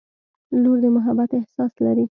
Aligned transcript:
•لور 0.61 0.77
د 0.83 0.85
محبت 0.95 1.29
احساس 1.39 1.73
لري. 1.85 2.05